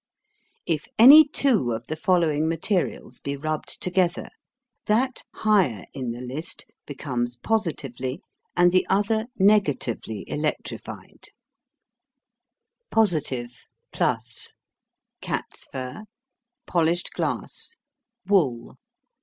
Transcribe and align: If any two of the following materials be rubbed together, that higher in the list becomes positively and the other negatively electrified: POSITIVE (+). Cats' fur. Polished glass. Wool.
If 0.65 0.87
any 0.97 1.27
two 1.27 1.73
of 1.73 1.85
the 1.85 1.95
following 1.95 2.47
materials 2.49 3.19
be 3.19 3.37
rubbed 3.37 3.79
together, 3.79 4.29
that 4.87 5.21
higher 5.35 5.85
in 5.93 6.09
the 6.09 6.21
list 6.21 6.65
becomes 6.87 7.35
positively 7.37 8.23
and 8.57 8.71
the 8.71 8.87
other 8.89 9.27
negatively 9.37 10.23
electrified: 10.27 11.25
POSITIVE 12.89 13.67
(+). 13.77 13.91
Cats' 13.91 15.67
fur. 15.71 16.05
Polished 16.65 17.13
glass. 17.13 17.75
Wool. 18.25 18.77